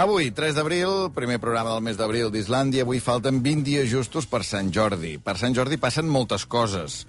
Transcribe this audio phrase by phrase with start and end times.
[0.00, 2.86] Avui, 3 d'abril, primer programa del mes d'abril d'Islàndia.
[2.86, 5.18] Avui falten 20 dies justos per Sant Jordi.
[5.20, 7.02] Per Sant Jordi passen moltes coses.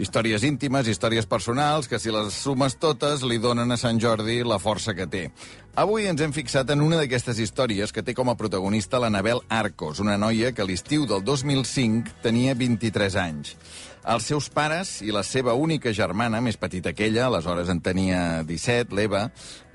[0.00, 4.56] Històries íntimes, històries personals, que si les sumes totes li donen a Sant Jordi la
[4.56, 5.26] força que té.
[5.84, 10.00] Avui ens hem fixat en una d'aquestes històries que té com a protagonista l'Anabel Arcos,
[10.00, 13.52] una noia que a l'estiu del 2005 tenia 23 anys.
[14.08, 18.42] Els seus pares i la seva única germana, més petita que ella, aleshores en tenia
[18.48, 19.26] 17, l'Eva,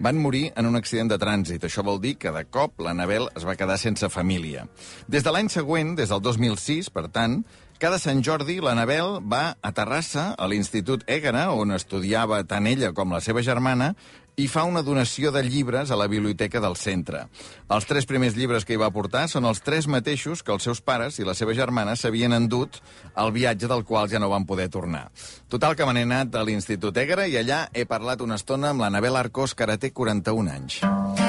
[0.01, 1.67] van morir en un accident de trànsit.
[1.67, 4.65] Això vol dir que, de cop, l'Anabel es va quedar sense família.
[5.07, 7.43] Des de l'any següent, des del 2006, per tant,
[7.77, 13.13] cada Sant Jordi, l'Anabel va a Terrassa, a l'Institut Ègara, on estudiava tant ella com
[13.13, 13.93] la seva germana,
[14.35, 17.25] i fa una donació de llibres a la biblioteca del centre.
[17.71, 20.81] Els tres primers llibres que hi va portar són els tres mateixos que els seus
[20.81, 22.81] pares i la seva germana s'havien endut
[23.15, 25.07] al viatge del qual ja no van poder tornar.
[25.49, 29.15] Total, que m'han anat a l'Institut Ègara i allà he parlat una estona amb l'Anabel
[29.15, 31.24] Arcós, que ara té 41 anys.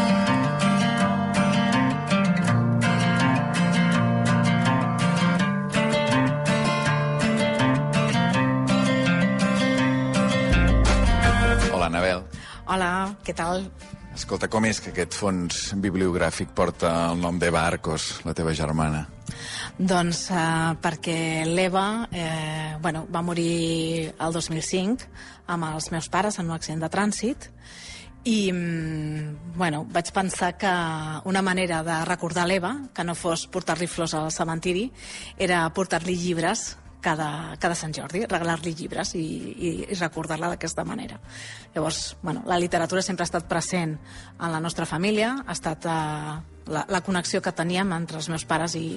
[13.27, 13.66] Què tal?
[14.16, 19.02] Escolta, com és que aquest fons bibliogràfic porta el nom d'Eva Arcos, la teva germana?
[19.77, 25.10] Doncs uh, perquè l'Eva eh, bueno, va morir el 2005
[25.52, 27.50] amb els meus pares en un accident de trànsit
[28.27, 30.72] i mm, bueno, vaig pensar que
[31.28, 34.88] una manera de recordar l'Eva, que no fos portar-li flors al cementiri,
[35.36, 41.19] era portar-li llibres cada, cada Sant Jordi, regalar-li llibres i, i, i recordar-la d'aquesta manera.
[41.75, 46.36] Llavors, bueno, la literatura sempre ha estat present en la nostra família, ha estat eh,
[46.66, 48.88] la, la connexió que teníem entre els meus pares i,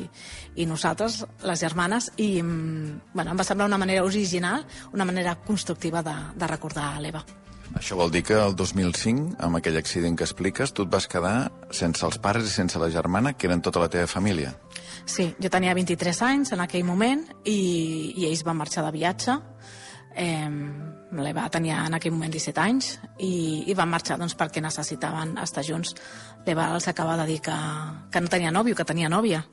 [0.56, 5.36] i nosaltres, les germanes, i mm, bueno, em va semblar una manera original, una manera
[5.46, 7.24] constructiva de, de recordar l'Eva.
[7.78, 11.52] Això vol dir que el 2005, amb aquell accident que expliques, tu et vas quedar
[11.72, 14.56] sense els pares i sense la germana, que eren tota la teva família.
[15.06, 19.38] Sí, jo tenia 23 anys en aquell moment i, i ells van marxar de viatge.
[20.20, 20.50] Eh,
[21.20, 25.64] L'Eva tenia en aquell moment 17 anys i, i van marxar doncs, perquè necessitaven estar
[25.66, 25.96] junts.
[26.46, 27.56] L'Eva els acaba de dir que,
[28.12, 29.44] que no tenia nòvio, que tenia nòvia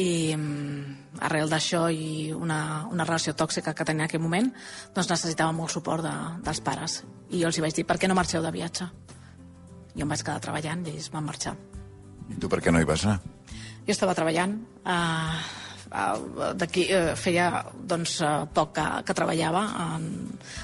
[0.00, 4.50] i mm, arrel d'això i una, una relació tòxica que tenia en aquell moment
[4.94, 8.10] doncs necessitava molt suport de, dels pares i jo els hi vaig dir, per què
[8.10, 8.88] no marxeu de viatge?
[9.94, 11.54] Jo em vaig quedar treballant i ells van marxar
[12.32, 13.20] I tu per què no hi vas anar?
[13.84, 15.38] jo estava treballant uh,
[16.58, 20.08] d'aquí uh, feia doncs, uh, poc que, que treballava en,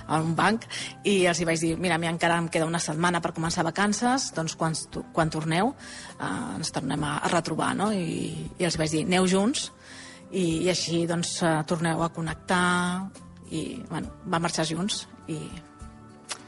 [0.09, 0.67] en un banc
[1.07, 3.65] i els hi vaig dir, mira, a mi encara em queda una setmana per començar
[3.67, 4.75] vacances, doncs quan,
[5.15, 7.91] quan torneu uh, ens tornem a, a retrobar no?
[7.95, 9.71] I, i els vaig dir, aneu junts
[10.31, 11.39] i, i així doncs
[11.71, 13.09] torneu a connectar
[13.51, 15.39] i bueno, van marxar junts i,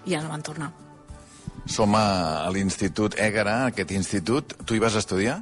[0.07, 0.73] i ja no van tornar
[1.67, 4.57] som a, a l'Institut Ègara, aquest institut.
[4.67, 5.39] Tu hi vas estudiar?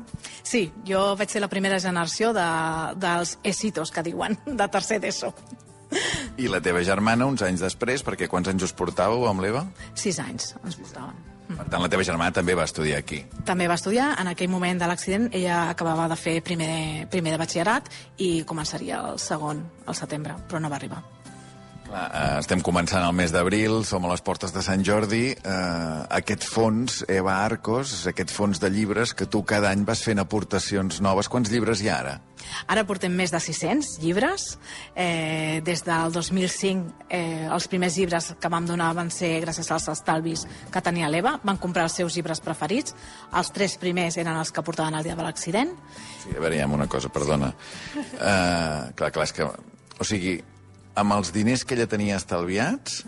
[0.50, 2.44] Sí, jo vaig ser la primera generació de,
[2.98, 5.30] dels esitos, que diuen, de tercer d'ESO.
[6.42, 9.62] I la teva germana, uns anys després, perquè quants anys us portàveu amb l'Eva?
[9.94, 11.26] Sis anys ens portaven.
[11.50, 13.24] Per tant, la teva germana també va estudiar aquí.
[13.46, 14.12] També va estudiar.
[14.22, 17.90] En aquell moment de l'accident ella acabava de fer primer, primer de batxillerat
[18.22, 21.02] i començaria el segon al setembre, però no va arribar.
[21.90, 25.32] Clar, eh, estem començant el mes d'abril, som a les portes de Sant Jordi.
[25.34, 30.22] Eh, aquest fons, Eva Arcos, aquest fons de llibres que tu cada any vas fent
[30.22, 31.28] aportacions noves.
[31.28, 32.12] Quants llibres hi ha ara?
[32.70, 34.44] Ara portem més de 600 llibres.
[34.94, 39.88] Eh, des del 2005 eh, els primers llibres que vam donar van ser gràcies als
[39.90, 41.40] estalvis que tenia l'Eva.
[41.42, 42.94] Van comprar els seus llibres preferits.
[43.34, 45.74] Els tres primers eren els que portaven el dia de l'accident.
[46.22, 47.50] Sí, a veure, hi ha una cosa, perdona.
[47.98, 49.50] Uh, clar, clar, és que...
[50.00, 50.38] O sigui,
[51.00, 53.02] amb els diners que ella tenia estalviats,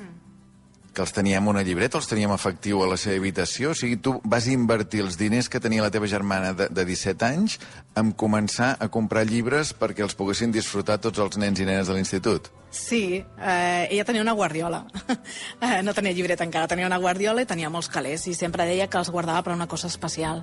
[0.93, 3.97] que els tenia en una llibreta, els teníem efectiu a la seva habitació, o sigui,
[3.97, 7.59] tu vas invertir els diners que tenia la teva germana de, de 17 anys
[7.97, 11.97] en començar a comprar llibres perquè els poguessin disfrutar tots els nens i nenes de
[11.97, 12.53] l'institut.
[12.73, 14.87] Sí, eh, ella tenia una guardiola.
[15.63, 18.89] Eh, no tenia llibreta encara, tenia una guardiola i tenia molts calés i sempre deia
[18.91, 20.41] que els guardava per una cosa especial.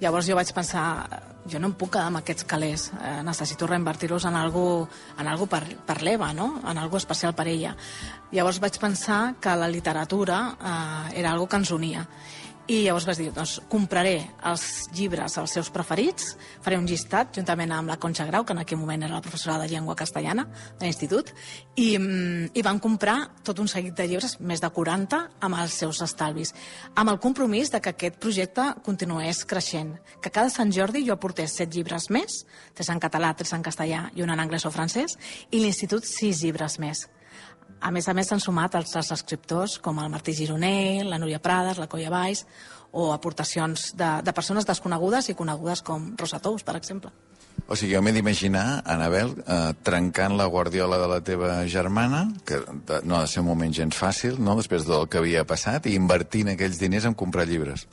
[0.00, 4.26] Llavors jo vaig pensar, jo no em puc quedar amb aquests calés, eh, necessito reinvertir-los
[4.26, 4.88] en algú,
[5.20, 6.48] en algú per, per l'Eva, no?
[6.66, 7.76] en algú especial per ella.
[8.32, 12.08] Llavors vaig pensar que la literatura eh, era algo que ens unia
[12.68, 14.18] i llavors vas dir, doncs compraré
[14.50, 14.62] els
[14.92, 18.80] llibres, els seus preferits, faré un llistat juntament amb la Concha Grau, que en aquell
[18.80, 20.44] moment era la professora de llengua castellana
[20.76, 21.32] de l'institut,
[21.76, 25.80] i, mm, i van comprar tot un seguit de llibres, més de 40, amb els
[25.80, 26.52] seus estalvis,
[26.94, 31.56] amb el compromís de que aquest projecte continués creixent, que cada Sant Jordi jo aportés
[31.56, 32.44] set llibres més,
[32.74, 35.16] tres en català, tres en castellà i un en anglès o francès,
[35.50, 37.08] i l'institut sis llibres més
[37.80, 41.38] A més a més s'han sumat els, els escriptors com el Martí Gironer, la Núria
[41.42, 42.44] Prades, la Colla Valls,
[42.92, 47.12] o aportacions de, de persones desconegudes i conegudes com Rosa Tous, per exemple.
[47.68, 52.62] O sigui, jo m'he d'imaginar, Anabel, eh, trencant la guardiola de la teva germana, que
[52.64, 55.84] de, no ha de ser un moment gens fàcil, no?, després del que havia passat,
[55.84, 57.84] i invertint aquells diners en comprar llibres.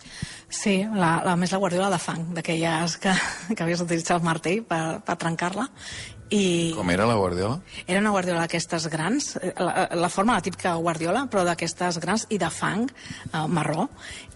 [0.48, 3.18] Sí, la, la més la guardiola de fang, d'aquelles que,
[3.52, 5.68] que havies d'utilitzar el martell per, per trencar-la.
[6.34, 7.60] I Com era la guardiola?
[7.86, 12.26] era una guardiola d'aquestes grans, eh, la, la forma la típica guardiola, però d'aquestes grans
[12.34, 13.90] i de fang eh, marró,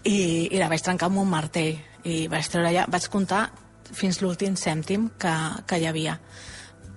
[0.04, 1.76] i, i la vaig trencar amb un martell.
[2.04, 3.50] I vaig treure allà, vaig comptar
[3.92, 5.34] fins l'últim cèntim que,
[5.66, 6.14] que hi havia.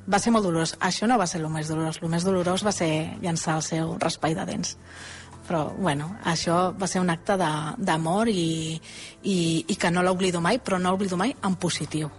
[0.08, 0.76] Va ser molt dolorós.
[0.80, 1.98] Això no va ser el més dolorós.
[2.04, 4.78] El més dolorós va ser llançar el seu raspall de dents.
[5.48, 8.80] Però, bueno, això va ser un acte de- d'amor i,
[9.24, 12.12] i, i que no l'oblido mai, però no l'oblido mai en positiu.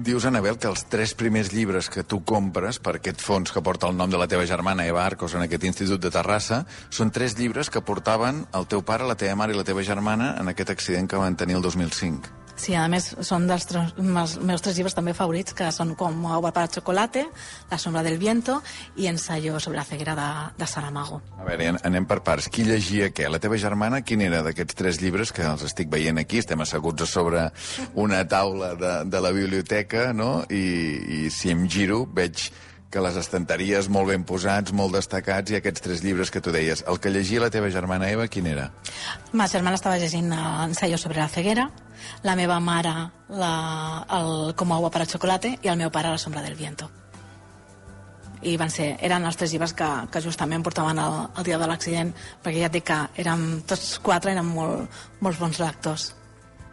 [0.00, 3.90] Dius, Anabel, que els tres primers llibres que tu compres per aquest fons que porta
[3.90, 7.36] el nom de la teva germana Eva Arcos en aquest institut de Terrassa són tres
[7.36, 10.72] llibres que portaven el teu pare, la teva mare i la teva germana en aquest
[10.72, 12.39] accident que van tenir el 2005.
[12.60, 13.64] Sí, a més, són dels
[13.96, 17.22] meus, meus tres llibres també favorits, que són com Agua para chocolate,
[17.70, 18.58] La sombra del viento
[19.00, 20.26] i Ensayo sobre la ceguera de,
[20.60, 21.22] de Saramago.
[21.40, 22.50] A veure, an- anem per parts.
[22.52, 23.30] Qui llegia què?
[23.32, 26.42] La teva germana, quin era d'aquests tres llibres que els estic veient aquí?
[26.44, 27.46] Estem asseguts a sobre
[27.94, 30.42] una taula de, de la biblioteca, no?
[30.50, 30.64] I,
[31.24, 32.50] I si em giro, veig
[32.90, 36.82] que les estanteries molt ben posats, molt destacats, i aquests tres llibres que tu deies.
[36.90, 38.64] El que llegia la teva germana Eva, quin era?
[39.32, 41.68] Ma germana estava llegint eh, Ensayo sobre la ceguera,
[42.22, 42.94] la meva mare
[43.28, 46.90] la, el Como agua para chocolate i el meu pare La sombra del viento.
[48.42, 51.66] I van ser, eren els tres llibres que, que justament portaven el, el dia de
[51.68, 56.14] l'accident, perquè ja et dic que érem, tots quatre eren molt, molts bons lectors.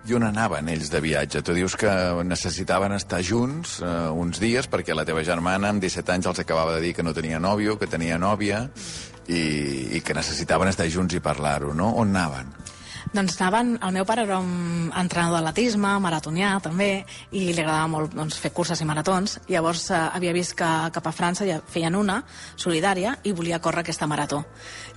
[0.07, 1.41] I on anaven ells de viatge?
[1.43, 1.91] Tu dius que
[2.23, 6.77] necessitaven estar junts eh, uns dies perquè la teva germana amb 17 anys els acabava
[6.77, 8.61] de dir que no tenia nòvio, que tenia nòvia
[9.27, 9.41] i,
[9.97, 11.91] i que necessitaven estar junts i parlar-ho, no?
[11.99, 12.55] On anaven?
[13.13, 18.15] Doncs anaven, el meu pare era un entrenador d'atletisme, maratonià també, i li agradava molt
[18.17, 19.37] doncs, fer curses i maratons.
[19.47, 22.17] Llavors eh, havia vist que cap a França ja feien una,
[22.59, 24.41] solidària, i volia córrer aquesta marató.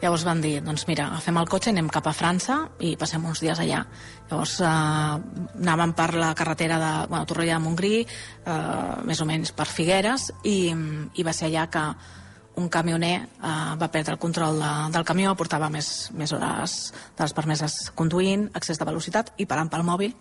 [0.03, 3.45] Llavors van dir, doncs mira, agafem el cotxe, anem cap a França i passem uns
[3.45, 3.85] dies allà.
[4.31, 4.71] Llavors eh,
[5.63, 8.65] anàvem per la carretera de bueno, Torroella de Montgrí, eh,
[9.07, 10.73] més o menys per Figueres, i,
[11.15, 11.85] i va ser allà que
[12.61, 16.79] un camioner eh, va perdre el control de, del camió, portava més, més hores
[17.17, 20.15] de les permeses conduint, excés de velocitat i parant pel mòbil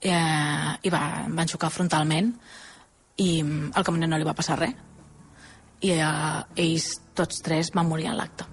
[0.00, 2.32] eh, i va, van xocar frontalment
[3.20, 4.74] i mm, al camioner no li va passar res
[5.84, 8.46] i eh, ells tots tres van morir en l'acte.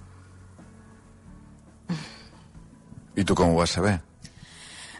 [3.15, 3.97] I tu com ho vas saber?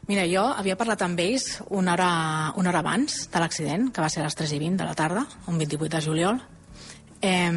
[0.10, 2.12] Mira, jo havia parlat amb ells una hora,
[2.60, 4.98] una hora abans de l'accident, que va ser a les 3 i 20 de la
[4.98, 6.42] tarda, un 28 de juliol.
[7.22, 7.52] Eh,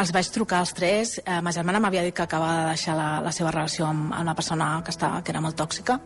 [0.00, 1.18] els vaig trucar als tres.
[1.20, 4.24] Eh, ma germana m'havia dit que acabava de deixar la, la seva relació amb, amb
[4.24, 6.00] una persona que, estava, que era molt tòxica.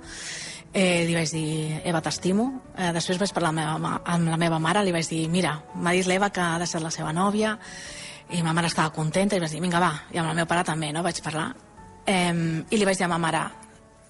[0.75, 2.49] Eh, li vaig dir, Eva, t'estimo.
[2.75, 5.55] Eh, després vaig parlar amb la, meva, amb la meva mare, li vaig dir, mira,
[5.79, 7.55] m'ha dit l'Eva que ha deixat la seva nòvia,
[8.35, 10.67] i ma mare estava contenta, i vaig dir, vinga, va, i amb el meu pare
[10.67, 11.53] també, no?, vaig parlar.
[12.11, 13.45] Eh, I li vaig dir a ma mare,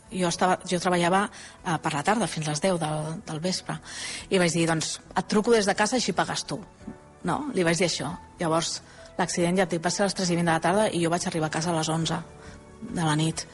[0.09, 3.77] jo, estava, jo treballava eh, per la tarda, fins les 10 del, del vespre,
[4.31, 6.63] i vaig dir, doncs, et truco des de casa així pagues tu.
[7.25, 8.11] No, li vaig dir això.
[8.41, 8.79] Llavors,
[9.19, 11.03] l'accident, ja et dic, va ser a les 3 i 20 de la tarda i
[11.05, 12.19] jo vaig arribar a casa a les 11
[12.91, 13.47] de la nit.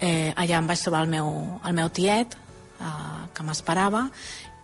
[0.00, 1.28] Eh, allà em vaig trobar el meu,
[1.64, 2.34] el meu tiet,
[2.80, 4.08] eh, que m'esperava,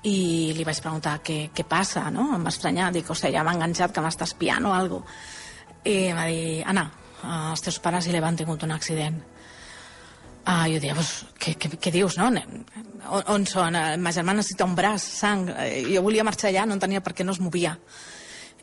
[0.03, 2.31] i li vaig preguntar què, què passa, no?
[2.35, 5.05] Em va estranyar, dic, hòstia, ja m'ha enganxat que m'està espiant o alguna
[5.85, 6.91] I em va dir, Anna,
[7.23, 9.21] eh, els teus pares i l'Eva han tingut un accident.
[10.45, 12.31] Ah, jo deia, pues, què, què, què dius, no?
[13.11, 13.77] On, on són?
[13.77, 15.49] Eh, Ma germana necessita un braç, sang.
[15.53, 17.77] Eh, Jo volia marxar allà, no entenia per què no es movia.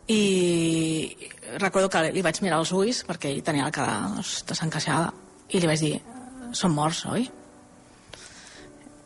[0.08, 1.18] I
[1.60, 5.12] recordo que li vaig mirar els ulls, perquè ell tenia la cara doncs, desencaixada,
[5.52, 5.98] i li vaig dir,
[6.56, 7.28] són morts, oi?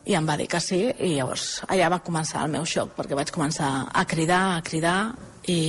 [0.06, 3.18] I em va dir que sí, i llavors allà va començar el meu xoc, perquè
[3.18, 4.96] vaig començar a cridar, a cridar,
[5.50, 5.60] i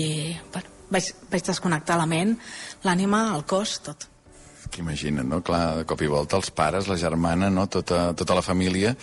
[0.53, 2.37] bueno, vaig, vaig desconnectar la ment,
[2.85, 4.09] l'ànima, el cos, tot.
[4.69, 5.41] Que imagina't, no?
[5.45, 7.65] Clar, de cop i volta els pares, la germana, no?
[7.69, 8.93] Tota, tota la família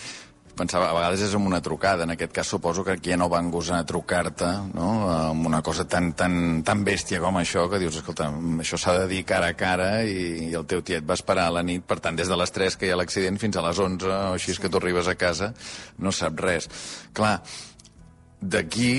[0.61, 3.29] pensava, a vegades és amb una trucada, en aquest cas suposo que aquí ja no
[3.31, 7.97] van gosar trucar-te, no?, amb una cosa tan, tan, tan bèstia com això, que dius,
[8.01, 8.29] escolta,
[8.61, 11.55] això s'ha de dir cara a cara i, i el teu tiet va esperar a
[11.57, 13.81] la nit, per tant, des de les 3 que hi ha l'accident fins a les
[13.81, 15.51] 11 o així és que tu arribes a casa,
[15.99, 16.69] no sap res.
[17.17, 17.39] Clar,
[18.41, 18.93] d'aquí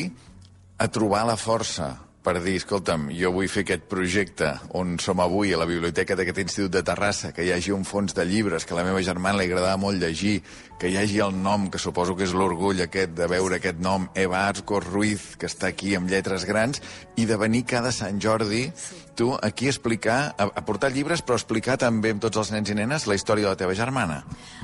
[0.83, 1.93] a trobar la força
[2.23, 6.39] per dir, escolta'm, jo vull fer aquest projecte on som avui, a la biblioteca d'aquest
[6.45, 9.41] Institut de Terrassa, que hi hagi un fons de llibres, que a la meva germana
[9.41, 10.37] li agradava molt llegir,
[10.79, 14.07] que hi hagi el nom, que suposo que és l'orgull aquest de veure aquest nom,
[14.15, 16.83] Eva Arzcos Ruiz, que està aquí amb lletres grans,
[17.19, 19.03] i de venir cada Sant Jordi, sí.
[19.17, 22.71] Tu, aquí a explicar, a, a portar llibres, però explicar també amb tots els nens
[22.73, 24.23] i nenes la història de la teva germana.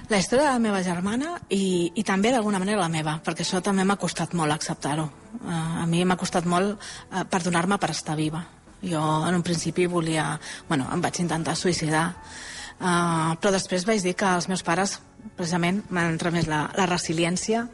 [0.09, 3.63] La història de la meva germana i, i també d'alguna manera la meva, perquè això
[3.65, 5.09] també m'ha costat molt acceptar-ho.
[5.43, 8.45] Uh, a mi m'ha costat molt uh, perdonar-me per estar viva.
[8.83, 10.33] Jo en un principi volia...
[10.69, 12.07] Bueno, em vaig intentar suïcidar,
[12.79, 14.99] uh, però després vaig dir que els meus pares
[15.37, 17.67] precisament m'han transmès la, la resiliència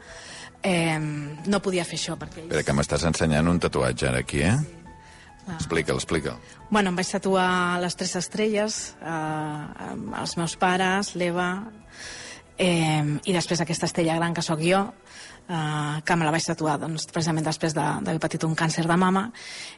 [0.65, 2.49] eh, no podia fer això perquè ells...
[2.49, 4.57] Espera, que m'estàs ensenyant un tatuatge ara aquí, eh?
[5.45, 5.55] Ah.
[5.59, 6.39] Explica'l, explica'l.
[6.71, 11.49] Bueno, em vaig tatuar les tres estrelles, eh, els meus pares, l'Eva,
[12.57, 14.81] eh, i després aquesta estrella gran que sóc jo,
[15.49, 18.97] eh, que me la vaig tatuar doncs, precisament després d'haver de, patit un càncer de
[18.97, 19.27] mama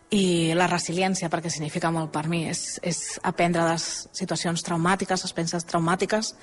[0.09, 5.35] i la resiliència, perquè significa molt per mi, és, és aprendre les situacions traumàtiques, les
[5.35, 6.33] penses traumàtiques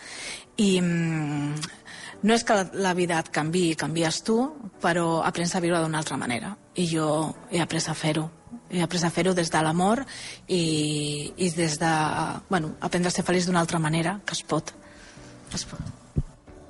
[0.61, 1.55] i mm,
[2.25, 4.39] no és que la, la vida et canvi canvies tu,
[4.83, 7.09] però aprens a viure d'una altra manera i jo
[7.51, 8.29] he après a fer-ho
[8.71, 10.05] he après a fer-ho des de l'amor
[10.49, 11.93] i, i des de
[12.49, 14.73] bueno, aprendre a ser feliç d'una altra manera que es pot,
[15.55, 15.81] es pot.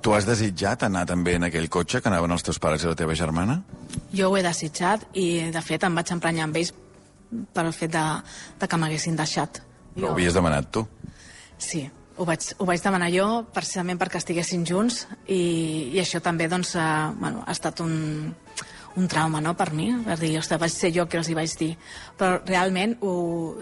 [0.04, 2.96] Tu has desitjat anar també en aquell cotxe que anaven els teus pares i la
[2.98, 3.62] teva germana?
[4.12, 6.74] Jo ho he desitjat i, de fet, em vaig emprenyar amb ells
[7.56, 8.02] pel fet de,
[8.60, 9.62] de que m'haguessin deixat.
[9.94, 10.10] Però jo...
[10.10, 10.84] ho havies demanat tu?
[11.56, 11.86] Sí,
[12.18, 15.40] ho vaig, ho vaig demanar jo precisament perquè estiguessin junts i,
[15.96, 16.86] i això també doncs, eh,
[17.16, 17.94] bueno, ha estat un,
[18.96, 21.56] un trauma no, per mi, per dir, ostres, vaig ser jo que els hi vaig
[21.58, 21.72] dir.
[22.18, 23.14] Però realment, ho,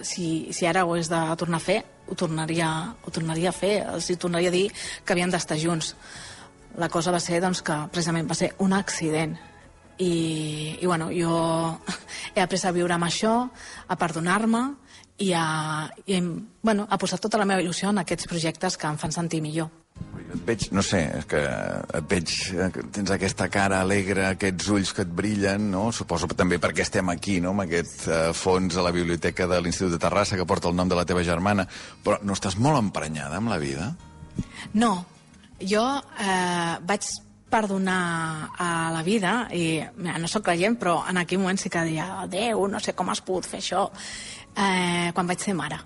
[0.05, 2.69] si, si ara ho és de tornar a fer, ho tornaria,
[3.05, 5.95] ho tornaria a fer, els hi tornaria a dir que havien d'estar junts
[6.77, 9.37] la cosa va ser doncs, que precisament va ser un accident
[9.99, 11.33] i, i bueno, jo
[12.35, 13.35] he après a viure amb això,
[13.89, 14.65] a perdonar-me
[15.19, 16.21] i, a, i
[16.62, 19.71] bueno, a posar tota la meva il·lusió en aquests projectes que em fan sentir millor.
[20.32, 24.92] Et veig, no sé, és que et veig, eh, tens aquesta cara alegre, aquests ulls
[24.97, 25.90] que et brillen, no?
[25.92, 29.92] Suposo també perquè estem aquí, no?, amb aquest uh, fons a la biblioteca de l'Institut
[29.92, 31.66] de Terrassa que porta el nom de la teva germana,
[32.04, 33.92] però no estàs molt emprenyada amb la vida?
[34.73, 34.94] No,
[35.61, 35.85] jo
[36.18, 37.09] eh, vaig
[37.52, 41.85] perdonar a la vida i mira, no sóc creient però en aquell moment sí que
[41.85, 43.85] deia Déu, no sé com has pogut fer això
[44.56, 45.82] eh, quan vaig ser mare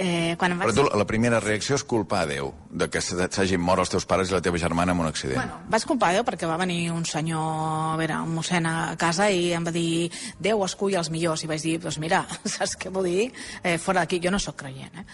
[0.00, 0.70] Eh, quan vaig...
[0.70, 4.06] Però tu, la primera reacció és culpar a Déu, de que s'hagin mort els teus
[4.08, 5.36] pares i la teva germana en un accident.
[5.36, 7.50] Bueno, vaig culpar a Déu perquè va venir un senyor,
[7.92, 10.08] a veure, un mossèn a casa i em va dir
[10.40, 11.44] Déu escull els millors.
[11.44, 12.22] I vaig dir, doncs mira,
[12.56, 13.28] saps què vull dir?
[13.60, 15.06] Eh, fora d'aquí, jo no sóc creient, eh?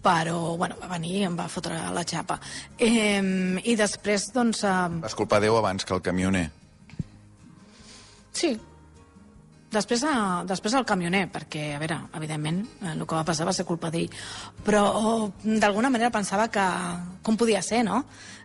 [0.00, 2.38] però bueno, va venir i em va fotre la xapa.
[2.76, 3.20] Eh,
[3.64, 4.64] I després, doncs...
[4.68, 5.00] Eh...
[5.00, 6.50] Vas culpar Déu abans que el camioner?
[8.36, 8.58] Sí.
[9.70, 10.14] Després, eh,
[10.50, 13.90] després el camioner, perquè, a veure, evidentment, eh, el que va passar va ser culpa
[13.90, 14.10] d'ell.
[14.66, 16.66] Però d'alguna manera pensava que...
[17.22, 18.04] Com podia ser, no?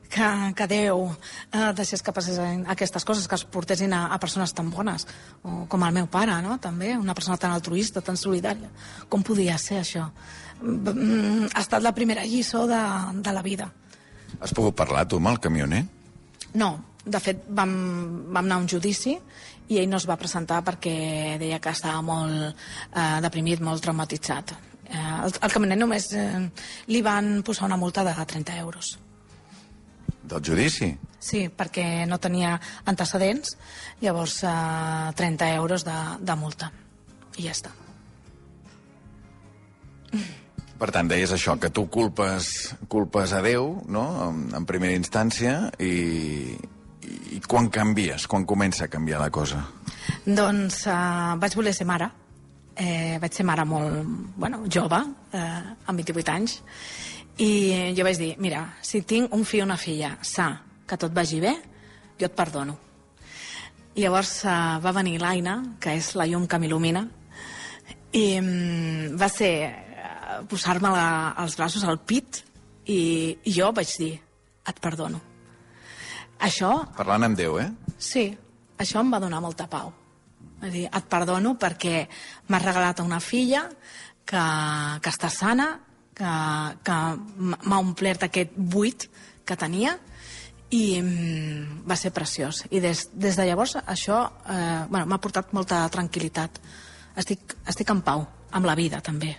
[0.09, 4.53] que, que Déu eh, deixés que passessin aquestes coses, que es portessin a, a persones
[4.53, 5.07] tan bones,
[5.43, 6.59] o com el meu pare, no?
[6.61, 8.69] també, una persona tan altruista, tan solidària.
[9.09, 10.07] Com podia ser això?
[10.61, 12.81] Mm, ha estat la primera lliçó de,
[13.21, 13.71] de la vida.
[14.39, 15.85] Has pogut parlar tu amb el camioner?
[16.55, 16.71] No,
[17.05, 17.73] de fet vam,
[18.33, 19.17] vam anar a un judici
[19.67, 24.53] i ell no es va presentar perquè deia que estava molt eh, deprimit, molt traumatitzat.
[24.85, 26.45] Eh, el, el camioner només eh,
[26.91, 28.95] li van posar una multa de 30 euros.
[30.25, 30.89] Del judici?
[31.21, 32.55] Sí, perquè no tenia
[32.85, 33.55] antecedents,
[34.01, 36.71] llavors eh, 30 euros de, de multa.
[37.35, 37.73] I ja està.
[40.75, 45.69] Per tant, deies això, que tu culpes, culpes a Déu, no?, en, en primera instància,
[45.79, 46.57] i,
[47.35, 48.27] i quan canvies?
[48.27, 49.61] Quan comença a canviar la cosa?
[50.25, 52.09] Doncs uh, vaig voler ser mare.
[52.75, 54.01] Eh, vaig ser mare molt,
[54.35, 54.97] bueno, jove,
[55.31, 56.57] eh, amb 28 anys,
[57.39, 60.49] i jo vaig dir, mira, si tinc un fill o una filla sa,
[60.83, 61.53] que tot vagi bé,
[62.19, 62.75] jo et perdono.
[63.95, 67.05] I llavors uh, va venir l'Aina, que és la llum que m'il·lumina,
[68.11, 69.53] i um, va ser
[70.51, 70.91] posar-me
[71.45, 72.41] els braços al pit
[72.91, 72.99] i,
[73.39, 74.11] i jo vaig dir,
[74.67, 75.23] et perdono.
[76.43, 76.71] Això...
[76.97, 77.69] Parlant amb Déu, eh?
[77.97, 78.27] Sí,
[78.77, 79.93] això em va donar molta pau.
[80.63, 82.05] És dir, et perdono perquè
[82.49, 83.65] m'has regalat una filla
[84.25, 84.43] que,
[85.01, 85.69] que està sana,
[86.15, 86.33] que,
[86.85, 86.97] que
[87.53, 89.07] m'ha omplert aquest buit
[89.45, 89.95] que tenia
[90.73, 92.63] i mm, va ser preciós.
[92.71, 96.61] I des, des de llavors això eh, bueno, m'ha portat molta tranquil·litat.
[97.15, 99.35] Estic, estic en pau, amb la vida també.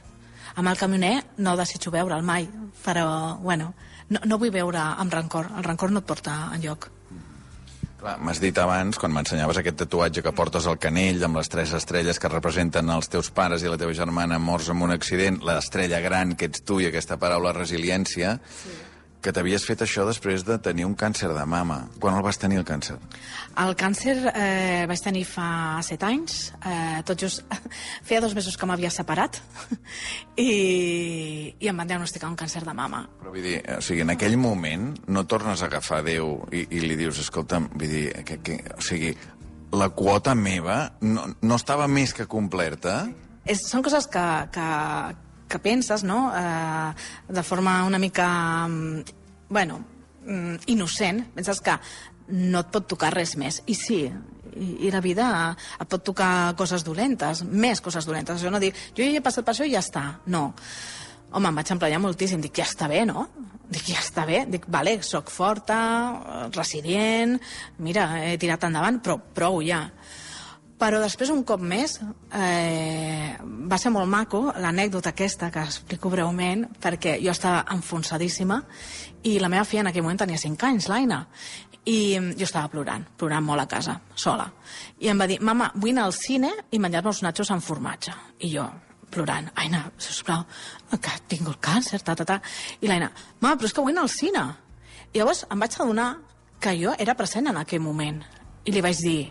[0.57, 2.47] Amb el camioner no desitjo veure'l mai,
[2.85, 3.75] però, bueno,
[4.11, 5.51] no, no vull veure amb rancor.
[5.57, 6.91] El rancor no et porta enlloc.
[7.97, 11.73] Clar, m'has dit abans, quan m'ensenyaves aquest tatuatge que portes al canell amb les tres
[11.79, 16.03] estrelles que representen els teus pares i la teva germana morts en un accident, l'estrella
[16.05, 18.77] gran que ets tu i aquesta paraula resiliència, sí
[19.26, 21.80] que t'havies fet això després de tenir un càncer de mama.
[21.99, 22.95] Quan el vas tenir, el càncer?
[23.59, 25.49] El càncer eh, vaig tenir fa
[25.83, 26.52] set anys.
[26.62, 27.42] Eh, tot just
[28.06, 29.40] feia dos mesos que m'havia separat
[30.47, 30.50] i,
[31.59, 33.02] i em van diagnosticar un càncer de mama.
[33.18, 36.85] Però vull dir, o sigui, en aquell moment no tornes a agafar Déu i, i
[36.85, 39.11] li dius, escolta'm, vull dir, que, que, o sigui,
[39.75, 43.00] la quota meva no, no estava més que complerta?
[43.47, 44.68] És, són coses que, que,
[45.49, 46.93] que penses, no?, eh,
[47.29, 49.05] de forma una mica, mm,
[49.49, 49.81] bueno,
[50.26, 51.79] mm, innocent, penses que
[52.29, 53.62] no et pot tocar res més.
[53.67, 54.00] I sí,
[54.57, 55.29] i, i la vida
[55.79, 58.41] et pot tocar coses dolentes, més coses dolentes.
[58.43, 60.07] Jo no dic, jo ja he passat per això i ja està.
[60.33, 60.49] No.
[61.33, 62.43] Home, em vaig emplenyar moltíssim.
[62.43, 63.26] Dic, ja està bé, no?
[63.67, 64.45] Dic, ja està bé.
[64.50, 65.79] Dic, vale, sóc forta,
[66.55, 67.37] resilient,
[67.83, 69.85] mira, he tirat endavant, però prou ja.
[70.76, 71.95] Però després, un cop més,
[72.37, 78.61] eh, va ser molt maco l'anècdota aquesta, que explico breument, perquè jo estava enfonsadíssima
[79.25, 81.23] i la meva filla en aquell moment tenia 5 anys, l'Aina,
[81.87, 84.50] i jo estava plorant, plorant molt a casa, sola.
[85.00, 88.12] I em va dir, mama, vull anar al cine i menjar-me els nachos amb formatge.
[88.45, 88.66] I jo,
[89.11, 90.45] plorant, Aina, sisplau,
[90.92, 92.40] que tinc el càncer, ta, ta, ta.
[92.83, 93.09] I l'Aina,
[93.40, 94.45] mama, però és que vull anar al cine.
[95.14, 96.11] I llavors em vaig adonar
[96.61, 98.21] que jo era present en aquell moment.
[98.66, 99.30] I li vaig dir,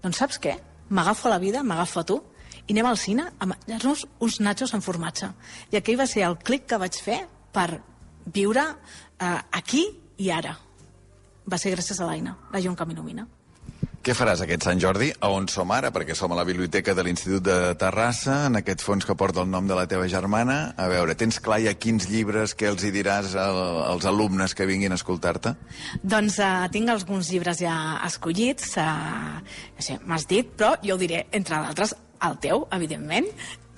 [0.00, 0.56] doncs saps què?
[0.88, 2.20] M'agafo la vida, m'agafo a tu,
[2.66, 5.30] i anem al cine a menjar-nos uns nachos amb formatge.
[5.70, 7.20] I aquell va ser el clic que vaig fer
[7.54, 7.80] per
[8.26, 9.86] viure eh, aquí
[10.18, 10.56] i ara.
[11.46, 13.26] Va ser gràcies a l'Aina, la que m'il·lumina.
[14.06, 15.08] Què faràs aquest Sant Jordi?
[15.18, 15.88] A on som ara?
[15.90, 19.50] Perquè som a la biblioteca de l'Institut de Terrassa, en aquest fons que porta el
[19.50, 20.60] nom de la teva germana.
[20.78, 24.94] A veure, tens clar ja quins llibres que els hi diràs als alumnes que vinguin
[24.94, 25.56] a escoltar-te?
[26.06, 27.74] Doncs uh, tinc alguns llibres ja
[28.06, 29.42] escollits, uh,
[29.74, 31.98] no sé, m'has dit, però jo ho diré, entre d'altres,
[32.30, 33.26] el teu, evidentment,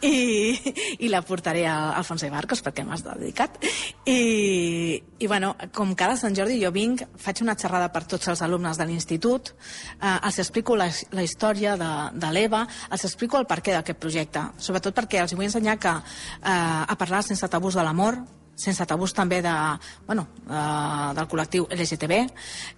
[0.03, 0.59] i,
[0.99, 3.59] i la portaré a Alfonso i Barcos perquè m'has dedicat.
[4.07, 8.43] I, i bueno, com cada Sant Jordi jo vinc, faig una xerrada per tots els
[8.47, 13.47] alumnes de l'institut eh, els explico la, la història de, de l'EVA, els explico el
[13.51, 17.87] perquè d'aquest projecte sobretot perquè els vull ensenyar que eh, a parlar sense tabús de
[17.87, 18.21] l'amor
[18.59, 19.55] sense tabús també de,
[20.07, 22.19] bueno, eh, del col·lectiu LGTB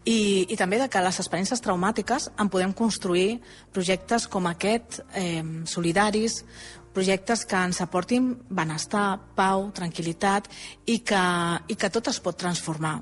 [0.04, 0.18] i,
[0.52, 3.40] i també de que les experiències traumàtiques en podem construir
[3.72, 6.44] projectes com aquest, eh, solidaris,
[6.92, 10.50] projectes que ens aportin benestar, pau, tranquil·litat
[10.90, 11.24] i que,
[11.70, 12.98] i que tot es pot transformar.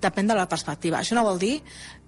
[0.00, 1.02] Depèn de la perspectiva.
[1.02, 1.58] Això no vol dir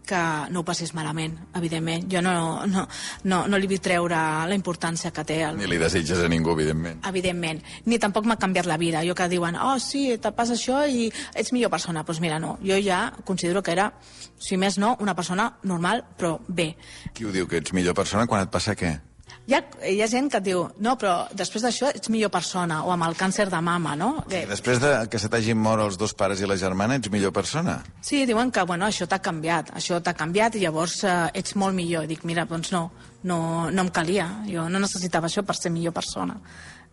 [0.07, 2.09] que no ho passis malament, evidentment.
[2.11, 2.87] Jo no, no,
[3.25, 5.39] no, no li vull treure la importància que té.
[5.47, 5.61] El...
[5.61, 7.03] Ni li desitges a ningú, evidentment.
[7.09, 7.63] Evidentment.
[7.87, 9.05] Ni tampoc m'ha canviat la vida.
[9.07, 12.03] Jo que diuen, oh, sí, te passa això i ets millor persona.
[12.03, 12.57] Doncs pues mira, no.
[12.65, 13.93] Jo ja considero que era,
[14.39, 16.73] si més no, una persona normal, però bé.
[17.15, 18.97] Qui ho diu, que ets millor persona quan et passa què?
[19.43, 22.79] Hi ha, hi ha gent que et diu, no, però després d'això ets millor persona,
[22.87, 24.13] o amb el càncer de mama, no?
[24.31, 24.45] Que...
[24.47, 27.81] després de que se t'hagin mort els dos pares i la germana, ets millor persona?
[28.07, 31.75] Sí, diuen que, bueno, això t'ha canviat, això t'ha canviat i llavors eh, ets molt
[31.75, 32.07] millor.
[32.07, 32.85] Dic, mira, doncs no,
[33.27, 33.41] no,
[33.75, 36.39] no em calia, jo no necessitava això per ser millor persona.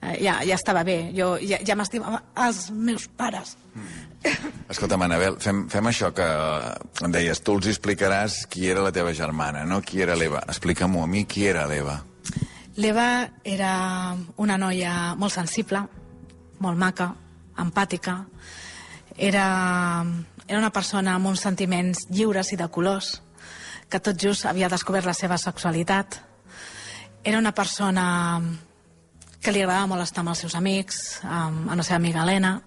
[0.02, 3.60] Eh, ja, ja estava bé, jo ja, ja m'estimava els meus pares.
[3.76, 4.06] Mm.
[4.74, 6.26] Escolta, Manabel, fem, fem això que
[7.06, 10.42] em deies, tu els explicaràs qui era la teva germana, no qui era l'Eva.
[10.50, 12.02] Explica-m'ho a mi qui era l'Eva.
[12.78, 15.82] L'Eva era una noia molt sensible,
[16.62, 17.10] molt maca,
[17.58, 18.20] empàtica.
[19.18, 20.06] Era,
[20.48, 23.16] era una persona amb uns sentiments lliures i de colors,
[23.90, 26.20] que tot just havia descobert la seva sexualitat.
[27.24, 28.06] Era una persona
[29.42, 32.60] que li agradava molt estar amb els seus amics, amb, amb la seva amiga Helena,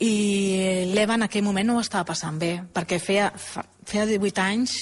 [0.00, 4.78] i l'Eva en aquell moment no ho estava passant bé, perquè feia, feia 18 anys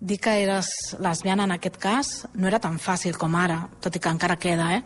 [0.00, 4.02] dir que eres lesbiana en aquest cas no era tan fàcil com ara, tot i
[4.02, 4.82] que encara queda, eh?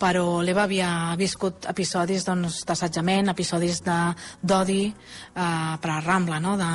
[0.00, 6.56] però l'Eva havia viscut episodis doncs, d'assetjament, doncs, episodis d'odi eh, per a Rambla, no?
[6.56, 6.70] de,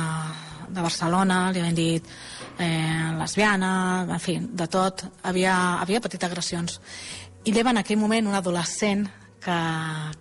[0.70, 2.06] de Barcelona, li havien dit
[2.62, 3.72] eh, lesbiana,
[4.06, 6.78] en fi, de tot, havia, havia patit agressions.
[7.46, 9.06] I l'Eva en aquell moment, un adolescent
[9.42, 9.58] que,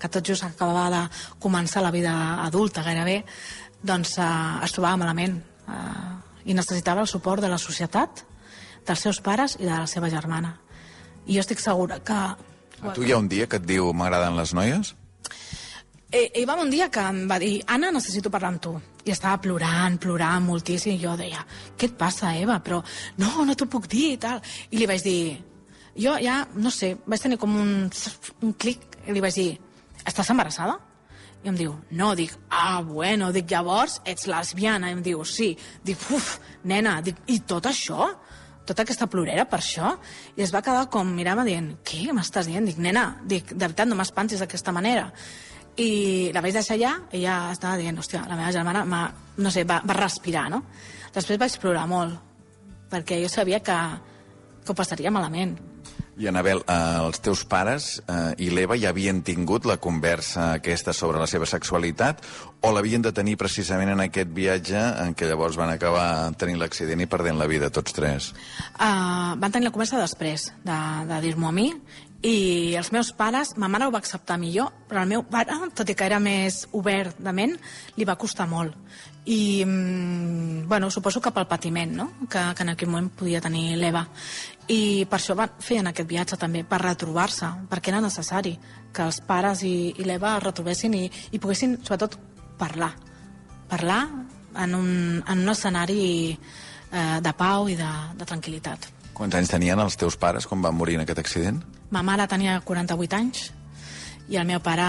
[0.01, 1.05] que tot just acabava de
[1.41, 3.21] començar la vida adulta gairebé,
[3.85, 5.37] doncs eh, es trobava malament.
[5.69, 8.23] Eh, i necessitava el suport de la societat,
[8.85, 10.55] dels seus pares i de la seva germana.
[11.25, 12.19] I jo estic segura que...
[12.85, 14.93] A tu hi ha un dia que et diu m'agraden les noies?
[16.11, 18.75] Eh, hi va un dia que em va dir Anna, necessito parlar amb tu.
[19.05, 21.41] I estava plorant, plorant moltíssim, i jo deia
[21.77, 22.59] què et passa, Eva?
[22.63, 22.81] Però
[23.21, 24.41] no, no t'ho puc dir i tal.
[24.71, 25.19] I li vaig dir...
[25.95, 27.69] Jo ja, no sé, vaig tenir com un,
[28.43, 29.51] un clic i li vaig dir
[30.05, 30.75] estàs embarassada?
[31.45, 34.89] I em diu, no, dic, ah, bueno, dic, llavors ets lesbiana.
[34.89, 35.51] I em diu, sí.
[35.85, 38.07] Dic, uf, nena, dic, i tot això?
[38.65, 39.91] Tota aquesta plorera per això?
[40.33, 42.65] I es va quedar com, mirava dient, què m'estàs dient?
[42.65, 45.11] Dic, nena, dic, de veritat, no m'espantis d'aquesta manera.
[45.77, 49.05] I la vaig deixar allà, i ella estava dient, hòstia, la meva germana,
[49.37, 50.63] no sé, va, va respirar, no?
[51.13, 52.17] Després vaig plorar molt,
[52.89, 53.77] perquè jo sabia que,
[54.65, 55.59] que ho passaria malament.
[56.15, 60.93] I, Anabel, eh, els teus pares eh, i l'Eva ja havien tingut la conversa aquesta
[60.95, 62.23] sobre la seva sexualitat
[62.63, 67.03] o l'havien de tenir precisament en aquest viatge en què llavors van acabar tenint l'accident
[67.03, 68.31] i perdent la vida tots tres?
[68.79, 70.79] Uh, van tenir la conversa després de,
[71.11, 71.67] de dir-m'ho a mi
[72.25, 75.89] i els meus pares, ma mare ho va acceptar millor, però el meu pare, tot
[75.91, 77.53] i que era més obert de ment,
[77.97, 78.73] li va costar molt.
[79.25, 83.75] I, mm, bueno, suposo que pel patiment, no?, que, que en aquell moment podia tenir
[83.77, 84.05] l'Eva.
[84.69, 88.55] I per això van, feien aquest viatge també, per retrobar-se, perquè era necessari
[88.93, 92.17] que els pares i, i l'Eva es retrobessin i, i poguessin, sobretot,
[92.57, 92.93] parlar.
[93.69, 94.01] Parlar
[94.65, 98.95] en un, en un escenari eh, de pau i de, de tranquil·litat.
[99.15, 101.61] Quants anys tenien els teus pares quan van morir en aquest accident?
[101.95, 103.45] Ma mare tenia 48 anys
[104.27, 104.85] i el meu pare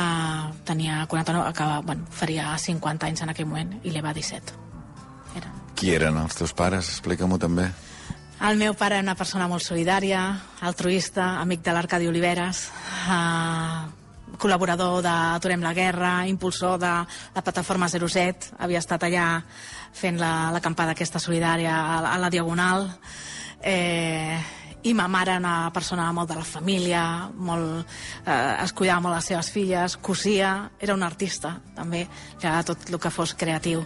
[0.65, 4.57] tenia 49, que, bueno, faria 50 anys en aquell moment, i l'Eva 17.
[5.37, 5.53] Era.
[5.77, 6.89] Qui eren els teus pares?
[6.95, 7.69] Explica-m'ho també.
[8.49, 10.23] El meu pare era una persona molt solidària,
[10.65, 12.67] altruista, amic de l'Arcadi Oliveres,
[13.13, 16.93] eh, col·laborador d'Aturem la Guerra, impulsor de
[17.37, 19.29] la plataforma 07, havia estat allà
[19.97, 22.91] fent l'acampada la, aquesta solidària a, a la Diagonal,
[23.67, 24.39] eh,
[24.87, 27.03] i ma mare era una persona molt de la família,
[27.35, 27.87] molt,
[28.25, 32.07] eh, es cuidava molt les seves filles, cosia, era un artista, també,
[32.43, 33.83] ja tot el que fos creatiu.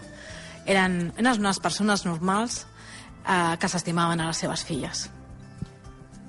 [0.66, 2.66] Eren, eren unes persones normals
[3.24, 5.08] eh, que s'estimaven a les seves filles.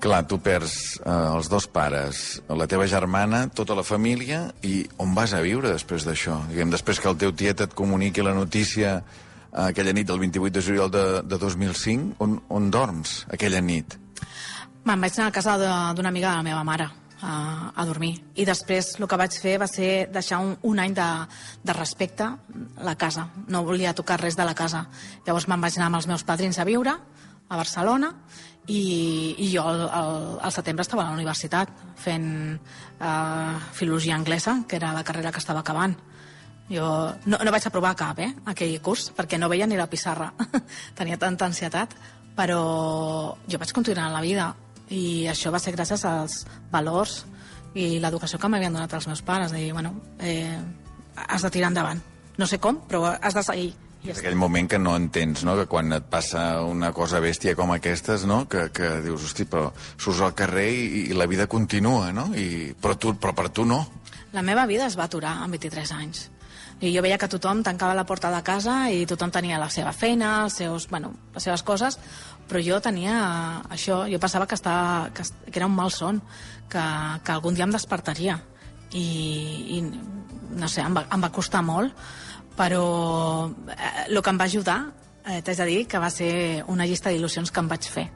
[0.02, 5.12] Clar, tu perds eh, els dos pares, la teva germana, tota la família, i on
[5.18, 6.40] vas a viure després d'això?
[6.50, 9.02] Diguem, després que el teu tiet et comuniqui la notícia
[9.52, 13.98] aquella nit del 28 de juliol de, de 2005, on, on dorms aquella nit?
[14.88, 16.88] Me'n vaig anar a casa d'una amiga de la meva mare
[17.22, 18.16] a, a dormir.
[18.36, 21.10] I després el que vaig fer va ser deixar un, un any de,
[21.64, 23.28] de respecte a la casa.
[23.48, 24.88] No volia tocar res de la casa.
[25.28, 26.96] Llavors me'n vaig anar amb els meus padrins a viure
[27.52, 28.12] a Barcelona
[28.68, 28.82] i,
[29.38, 34.78] i jo al, al, al setembre estava a la universitat fent uh, filologia anglesa, que
[34.80, 35.98] era la carrera que estava acabant.
[36.72, 36.88] Jo
[37.28, 40.32] no, no vaig aprovar cap, eh, aquell curs, perquè no veia ni la pissarra.
[41.00, 41.96] Tenia tanta ansietat,
[42.38, 42.62] però
[43.48, 44.54] jo vaig continuar en la vida
[44.92, 47.22] i això va ser gràcies als valors
[47.76, 50.60] i l'educació que m'havien donat els meus pares, de dir, bueno, eh,
[51.16, 52.02] has de tirar endavant.
[52.38, 53.72] No sé com, però has de seguir.
[54.02, 57.72] És aquell moment que no entens, no?, que quan et passa una cosa bèstia com
[57.76, 62.10] aquestes, no?, que, que dius, hosti, però surts al carrer i, i la vida continua,
[62.16, 63.84] no?, I, però, tu, però per tu no.
[64.34, 66.26] La meva vida es va aturar amb 23 anys.
[66.82, 69.92] I jo veia que tothom tancava la porta de casa i tothom tenia la seva
[69.94, 72.00] feina, els seus, bueno, les seves coses,
[72.50, 73.18] però jo tenia
[73.70, 76.24] això, jo pensava que, estava, que, que era un mal son,
[76.72, 76.86] que,
[77.24, 78.40] que algun dia em despertaria.
[78.98, 79.06] I,
[79.78, 79.84] i
[80.58, 81.94] no sé, em va, em va costar molt,
[82.58, 82.82] però
[83.78, 84.80] eh, el que em va ajudar,
[85.26, 86.34] eh, t'haig de dir, que va ser
[86.68, 88.10] una llista d'il·lusions que em vaig fer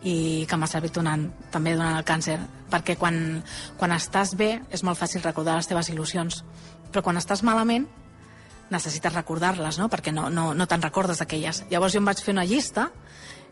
[0.00, 2.38] i que m'ha servit donant, també durant el càncer,
[2.72, 3.42] perquè quan,
[3.76, 6.40] quan estàs bé és molt fàcil recordar les teves il·lusions,
[6.90, 7.88] però quan estàs malament
[8.70, 9.88] necessites recordar-les, no?
[9.90, 11.64] perquè no, no, no te'n recordes d'aquelles.
[11.70, 12.90] Llavors jo em vaig fer una llista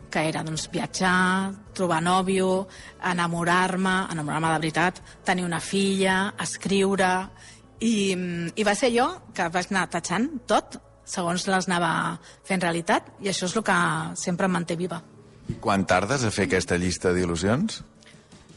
[0.09, 2.67] que era doncs, viatjar, trobar nòvio,
[3.11, 7.13] enamorar-me, enamorar-me de veritat, tenir una filla, escriure...
[7.79, 8.11] I,
[8.59, 10.73] I va ser jo que vaig anar tatxant tot
[11.07, 11.91] segons les anava
[12.43, 13.77] fent realitat i això és el que
[14.19, 14.99] sempre em manté viva.
[15.63, 17.79] Quan tardes a fer aquesta llista d'il·lusions?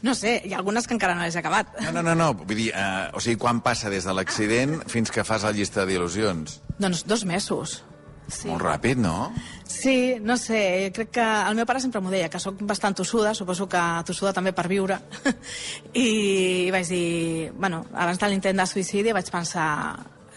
[0.03, 1.69] No sé, hi ha algunes que encara no les he acabat.
[1.79, 2.33] No, no, no, no.
[2.35, 5.85] vull dir, uh, o sigui, quan passa des de l'accident fins que fas la llista
[5.87, 6.59] d'il·lusions?
[6.75, 7.79] Doncs dos mesos.
[8.27, 8.47] Sí.
[8.47, 9.31] Molt ràpid, no?
[9.67, 13.33] Sí, no sé, crec que el meu pare sempre m'ho deia, que sóc bastant tossuda,
[13.35, 14.99] suposo que tossuda també per viure,
[16.05, 19.67] i vaig dir, bueno, abans de l'intent de suïcidi vaig pensar,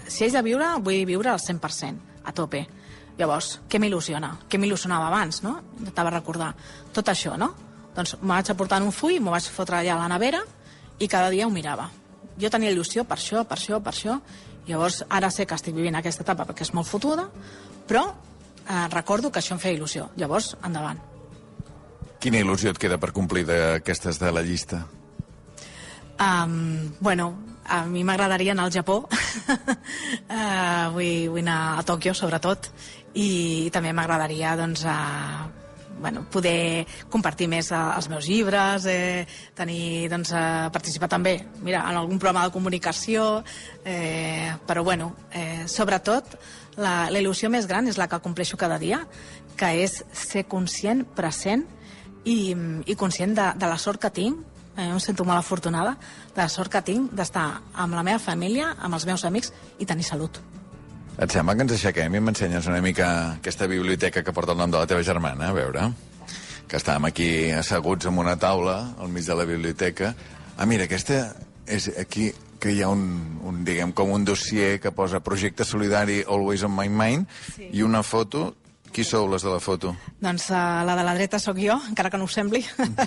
[0.06, 2.66] si haig de viure, vull viure al 100%, a tope.
[3.18, 4.34] Llavors, què m'il·lusiona?
[4.50, 5.56] Què m'il·lusionava abans, no?
[5.78, 6.50] Intentava recordar
[6.92, 7.54] tot això, no?
[7.96, 10.42] Doncs me vaig aportar un full, m'ho vaig fotre allà a la nevera
[11.00, 11.88] i cada dia ho mirava.
[12.36, 14.20] Jo tenia il·lusió per això, per això, per això,
[14.66, 17.28] Llavors, ara sé que estic vivint aquesta etapa perquè és molt fotuda,
[17.86, 20.08] però eh, recordo que això em feia il·lusió.
[20.18, 20.98] Llavors, endavant.
[22.22, 24.82] Quina il·lusió et queda per complir d'aquestes de la llista?
[26.16, 27.28] Um, bueno,
[27.68, 29.04] a mi m'agradaria anar al Japó.
[29.06, 32.70] uh, vull, vull anar a Tòquio, sobretot.
[33.14, 34.96] I també m'agradaria, doncs, a,
[36.00, 41.84] bueno, poder compartir més eh, els meus llibres, eh, tenir, doncs, eh, participar també, mira,
[41.88, 43.42] en algun programa de comunicació,
[43.84, 46.36] eh, però bueno, eh, sobretot
[46.76, 49.00] la, la il·lusió més gran és la que compleixo cada dia,
[49.56, 51.64] que és ser conscient, present
[52.24, 52.52] i,
[52.86, 54.44] i conscient de, de la sort que tinc,
[54.76, 55.96] eh, em sento molt afortunada,
[56.34, 59.88] de la sort que tinc d'estar amb la meva família, amb els meus amics i
[59.88, 60.42] tenir salut.
[61.16, 63.06] Et sembla que ens aixequem i m'ensenyes una mica
[63.38, 65.48] aquesta biblioteca que porta el nom de la teva germana?
[65.48, 65.86] A veure,
[66.68, 70.12] que estàvem aquí asseguts en una taula al mig de la biblioteca.
[70.58, 71.30] Ah, mira, aquesta
[71.64, 72.28] és aquí
[72.60, 73.06] que hi ha un,
[73.48, 77.70] un diguem, com un dossier que posa projecte solidari Always on my mind sí.
[77.72, 78.50] i una foto
[78.96, 79.90] qui sou les de la foto?
[80.24, 82.62] Doncs uh, la de la dreta sóc jo, encara que no ho sembli,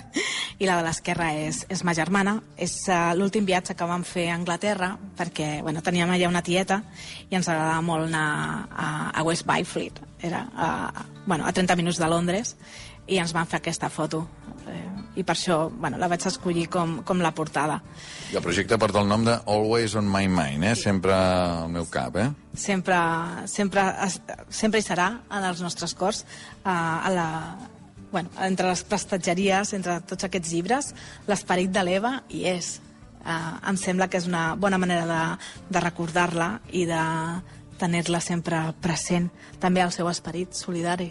[0.62, 2.36] i la de l'esquerra és, és ma germana.
[2.54, 6.78] És uh, l'últim viatge que vam fer a Anglaterra, perquè bueno, teníem allà una tieta
[7.26, 8.28] i ens agradava molt anar
[8.70, 9.98] a, a West Byfleet,
[10.30, 10.70] era a,
[11.26, 12.56] bueno, a 30 minuts de Londres,
[13.10, 14.22] i ens van fer aquesta foto.
[14.70, 14.86] Eh,
[15.20, 17.80] I per això bueno, la vaig escollir com, com la portada.
[18.30, 20.76] I el projecte porta el nom de Always on my mind, eh?
[20.78, 22.16] sempre al meu cap.
[22.16, 22.28] Eh?
[22.54, 23.00] Sempre,
[23.50, 23.88] sempre,
[24.48, 26.22] sempre hi serà en els nostres cors,
[26.62, 27.28] eh, a la,
[28.12, 30.94] bueno, entre les prestatgeries, entre tots aquests llibres,
[31.30, 32.78] l'esperit de l'Eva hi és.
[33.20, 35.24] Uh, em sembla que és una bona manera de,
[35.76, 37.00] de recordar-la i de
[37.80, 41.10] tenir-la sempre present, també el seu esperit solidari.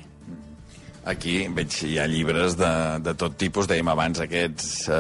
[1.08, 2.70] Aquí veig hi ha llibres de,
[3.02, 4.98] de tot tipus, dèiem abans aquests, eh,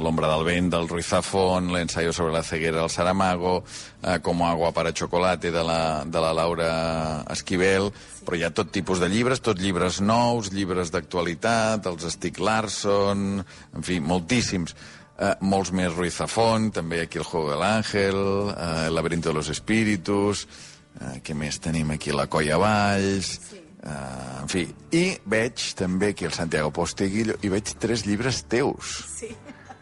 [0.00, 3.64] L'ombra del vent del Ruiz Zafón, l'ensaio sobre la ceguera del Saramago,
[4.00, 7.90] eh, Como agua para chocolate de la, de la Laura Esquivel,
[8.24, 13.42] però hi ha tot tipus de llibres, tot llibres nous, llibres d'actualitat, els Stieg Larsson,
[13.74, 14.76] en fi, moltíssims.
[15.18, 18.16] Eh, molts més Ruiz Zafón, també aquí el Juego del Ángel,
[18.54, 20.46] eh, El laberinto de los espíritus,
[21.00, 22.14] eh, què més tenim aquí?
[22.14, 23.36] La Colla Valls...
[23.50, 24.62] Sí Uh, en fi,
[24.96, 28.94] i veig també aquí el Santiago Posteguillo, i veig tres llibres teus.
[29.12, 29.28] Sí.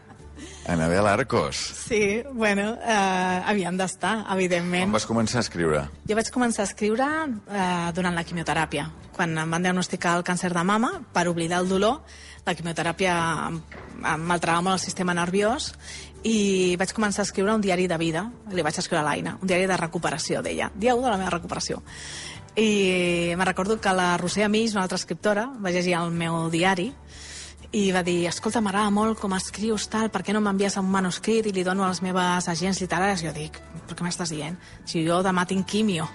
[0.73, 1.61] Anabel Arcos.
[1.85, 4.89] Sí, bueno, uh, havien d'estar, evidentment.
[4.89, 5.85] Quan vas començar a escriure?
[6.09, 10.51] Jo vaig començar a escriure uh, durant la quimioteràpia, quan em van diagnosticar el càncer
[10.51, 12.01] de mama, per oblidar el dolor.
[12.43, 13.15] La quimioteràpia
[14.03, 15.71] m'alterava molt el sistema nerviós
[16.23, 19.47] i vaig començar a escriure un diari de vida, li vaig escriure a l'Aina, un
[19.47, 21.81] diari de recuperació, deia, dia 1 de la meva recuperació.
[22.55, 26.91] I me recordo que la Roser Amís, una altra escriptora, va llegir el meu diari
[27.73, 31.47] i va dir, escolta, m'agrada molt com escrius, tal, per què no m'envies un manuscrit
[31.49, 33.23] i li dono a les meves agents literàries?
[33.25, 33.57] Jo dic,
[33.89, 34.59] per què m'estàs dient?
[34.85, 36.05] Si jo demà tinc quimio.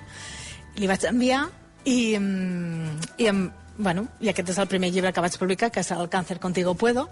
[0.78, 1.48] Li vaig enviar
[1.82, 3.32] i, mm, i,
[3.76, 6.76] bueno, i aquest és el primer llibre que vaig publicar, que és El càncer contigo
[6.78, 7.08] puedo,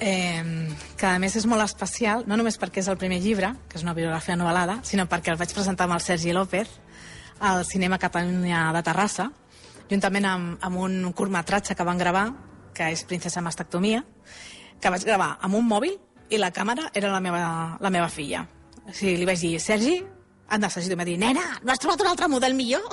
[0.00, 0.42] eh,
[0.96, 3.84] que a més és molt especial, no només perquè és el primer llibre, que és
[3.86, 6.68] una biografia novel·lada, sinó perquè el vaig presentar amb el Sergi López,
[7.40, 9.30] al Cinema Catalunya de Terrassa,
[9.90, 12.26] juntament amb, amb un curtmetratge que van gravar,
[12.76, 14.02] que és Princesa Mastectomia,
[14.80, 15.96] que vaig gravar amb un mòbil
[16.30, 18.44] i la càmera era la meva, la meva filla.
[18.86, 19.96] O sigui, li vaig dir, Sergi,
[20.48, 22.84] han d'assagir, i em va dir, nena, no has trobat un altre model millor?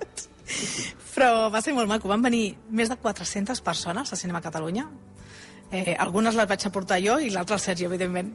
[1.14, 2.08] Però va ser molt maco.
[2.10, 4.86] Van venir més de 400 persones a Cinema Catalunya.
[5.70, 8.32] Eh, algunes les vaig aportar jo i l'altra el Sergi, evidentment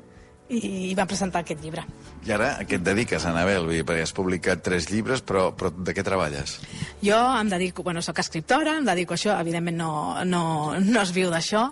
[0.50, 1.84] i, i va presentar aquest llibre.
[2.26, 3.66] I ara a què et dediques, Anabel?
[3.66, 6.60] Vull dir, perquè has publicat tres llibres, però, però de què treballes?
[7.04, 9.92] Jo em dedico, bueno, sóc escriptora, em dedico a això, evidentment no,
[10.26, 10.44] no,
[10.82, 11.68] no es viu d'això,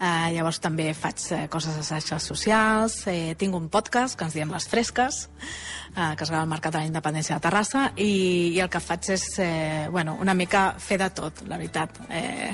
[0.00, 4.34] eh, llavors també faig eh, coses a xarxes socials, eh, tinc un podcast que ens
[4.34, 5.28] diem Les Fresques,
[5.94, 8.82] eh, que es grava al Mercat de la Independència de Terrassa, i, i el que
[8.82, 12.00] faig és, eh, bueno, una mica fer de tot, la veritat.
[12.10, 12.50] Eh,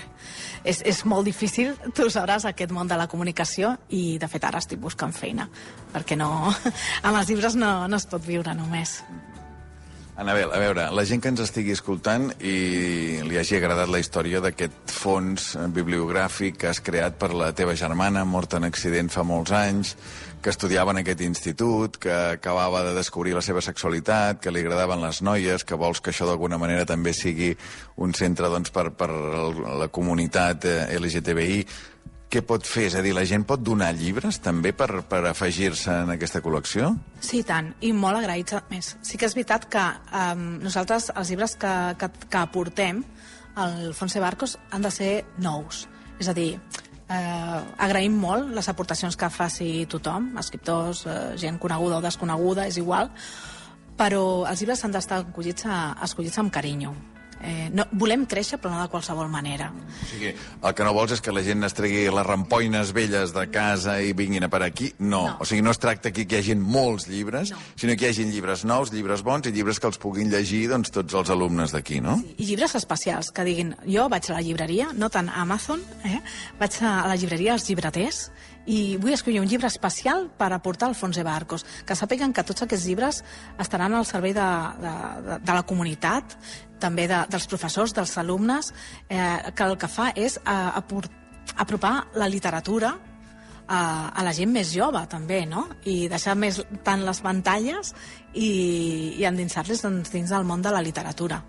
[0.64, 4.61] és, és molt difícil, tu sabràs, aquest món de la comunicació i, de fet, ara
[4.61, 5.48] estic buscant feina,
[5.94, 6.31] perquè no,
[7.07, 9.00] amb els llibres no, no es pot viure només.
[10.16, 14.42] Anabel, a veure, la gent que ens estigui escoltant i li hagi agradat la història
[14.44, 19.55] d'aquest fons bibliogràfic que has creat per la teva germana, morta en accident fa molts
[19.57, 19.94] anys,
[20.42, 25.01] que estudiava en aquest institut, que acabava de descobrir la seva sexualitat, que li agradaven
[25.05, 27.55] les noies, que vols que això d'alguna manera també sigui
[28.01, 31.64] un centre doncs, per, per la comunitat eh, LGTBI.
[32.31, 32.87] Què pot fer?
[32.87, 36.93] És a dir, la gent pot donar llibres també per, per afegir-se en aquesta col·lecció?
[37.27, 38.93] Sí, tant, i molt agraïts a més.
[39.03, 43.03] Sí que és veritat que um, nosaltres els llibres que, que, que aportem
[43.59, 45.11] al Fons de Barcos han de ser
[45.43, 45.88] nous.
[46.23, 46.53] És a dir,
[47.11, 52.77] Eh, agraïm molt les aportacions que faci tothom, escriptors, eh, gent coneguda o desconeguda, és
[52.79, 53.11] igual,
[53.99, 56.95] però els llibres han d'estar escollits, a, escollits amb carinyo.
[57.42, 59.70] Eh, no, volem créixer, però no de qualsevol manera.
[59.72, 63.33] O sigui, el que no vols és que la gent es tregui les rampoines velles
[63.33, 64.90] de casa i vinguin a per aquí?
[64.98, 65.22] No.
[65.31, 65.37] No.
[65.40, 67.59] O sigui, no es tracta aquí que hi hagi molts llibres, No.
[67.76, 70.90] sinó que hi hagi llibres nous, llibres bons i llibres que els puguin llegir doncs,
[70.90, 72.18] tots els alumnes d'aquí, no?
[72.37, 76.20] I llibres especials, que diguin, jo vaig a la llibreria, no tant a Amazon, eh?
[76.61, 78.31] vaig a la llibreria als llibreters
[78.66, 82.44] i vull escollir un llibre especial per aportar al Fons Eva Arcos, que sàpiguen que
[82.46, 83.23] tots aquests llibres
[83.59, 84.49] estaran al servei de,
[84.83, 84.94] de,
[85.27, 86.37] de, de la comunitat,
[86.81, 88.73] també de, dels professors, dels alumnes,
[89.09, 91.09] eh, que el que fa és eh, apor,
[91.57, 92.94] apropar la literatura
[93.70, 95.66] a, a la gent més jove, també, no?
[95.87, 97.94] I deixar més tant les pantalles
[98.35, 98.51] i,
[99.20, 101.40] i endinsar-les doncs, dins del món de la literatura.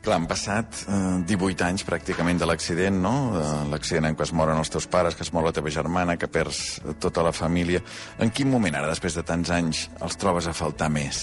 [0.00, 3.12] Clar, han passat eh, 18 anys pràcticament de l'accident, no?
[3.34, 6.16] De l'accident en què es moren els teus pares, que es mor la teva germana,
[6.16, 7.82] que perds tota la família.
[8.18, 11.20] En quin moment, ara, després de tants anys, els trobes a faltar més?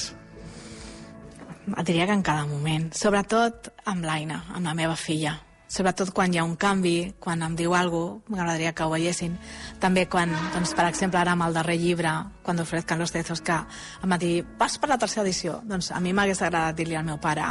[1.74, 2.92] Et diria que en cada moment.
[2.94, 5.34] Sobretot amb l'Aina, amb la meva filla.
[5.68, 9.34] Sobretot quan hi ha un canvi, quan em diu alguna cosa, m'agradaria que ho veiessin.
[9.82, 12.14] També quan, doncs, per exemple, ara amb el darrer llibre,
[12.46, 15.64] quan Fred Carlos Tezos, que em va dir, vas per la tercera edició?
[15.66, 17.50] Doncs a mi m'hagués agradat dir-li al meu pare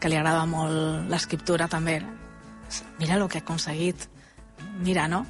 [0.00, 2.00] que li agrada molt l'escriptura també.
[2.98, 4.08] Mira el que he aconseguit.
[4.80, 5.24] Mira, no?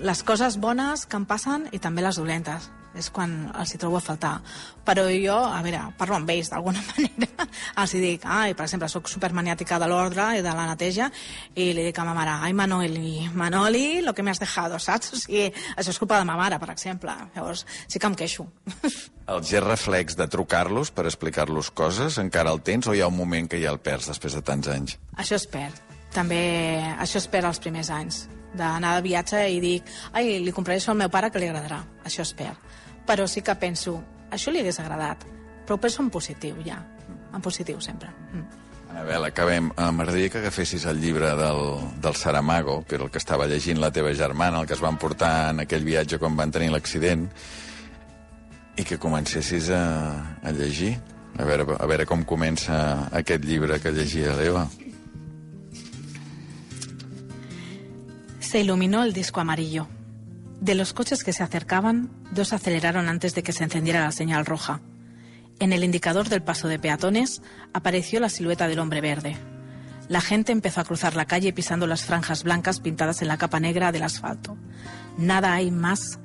[0.00, 3.98] Les coses bones que em passen i també les dolentes és quan els hi trobo
[3.98, 4.32] a faltar.
[4.86, 7.46] Però jo, a veure, parlo amb ells d'alguna manera,
[7.82, 11.10] els hi dic, ai, per exemple, sóc supermaniàtica de l'ordre i de la neteja,
[11.54, 15.14] i li dic a ma mare, ai, Manoli, Manoli, lo que me has dejado, saps?
[15.14, 17.14] O sigui, això és culpa de ma mare, per exemple.
[17.36, 18.48] Llavors, sí que em queixo.
[19.30, 23.14] El gest reflex de trucar-los per explicar-los coses, encara el tens o hi ha un
[23.14, 24.96] moment que ja el perds després de tants anys?
[25.22, 25.78] Això es perd.
[26.10, 26.40] També
[26.98, 28.24] això es perd els primers anys
[28.58, 31.84] d'anar de viatge i dic ai, li compraré això al meu pare que li agradarà.
[32.06, 32.58] Això es perd.
[33.10, 33.96] Però sí que penso,
[34.30, 35.24] això li hagués agradat,
[35.66, 36.78] però ho penso en positiu, ja.
[37.34, 38.12] En positiu, sempre.
[38.30, 38.60] Mm.
[38.90, 39.72] Anabel, acabem.
[39.74, 41.60] M'agradaria que agafessis el llibre del,
[42.02, 44.98] del Saramago, que era el que estava llegint la teva germana, el que es van
[44.98, 47.26] portar en aquell viatge quan van tenir l'accident,
[48.78, 49.84] i que comencessis a,
[50.42, 50.96] a llegir.
[51.38, 54.68] A veure, a veure com comença aquest llibre que llegia l'Eva.
[58.38, 59.86] Se iluminó el disco amarillo.
[60.60, 64.44] De los coches que se acercaban, dos aceleraron antes de que se encendiera la señal
[64.44, 64.82] roja.
[65.58, 67.40] En el indicador del paso de peatones
[67.72, 69.38] apareció la silueta del hombre verde.
[70.08, 73.58] La gente empezó a cruzar la calle pisando las franjas blancas pintadas en la capa
[73.58, 74.58] negra del asfalto.
[75.16, 76.18] Nada hay más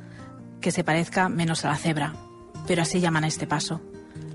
[0.59, 2.13] que se parezca menos a la cebra,
[2.67, 3.81] pero así llaman a este paso.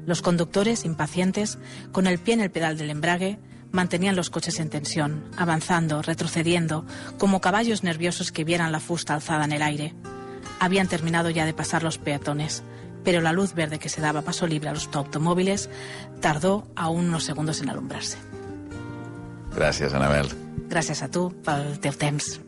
[0.06, 1.58] Los conductores, impacientes,
[1.92, 3.38] con el pie en el pedal del embrague,
[3.72, 6.85] mantenían los coches en tensión, avanzando, retrocediendo,
[7.18, 9.94] como caballos nerviosos que vieran la fusta alzada en el aire.
[10.59, 12.62] Habían terminado ya de pasar los peatones,
[13.04, 15.70] pero la luz verde que se daba paso libre a los automóviles
[16.20, 18.18] tardó aún unos segundos en alumbrarse.
[19.50, 20.30] Gràcies, Anabel.
[20.70, 22.38] Gràcies a tu pel teu temps.